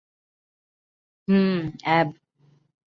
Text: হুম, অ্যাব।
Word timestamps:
হুম, 1.27 1.57
অ্যাব। 1.85 2.07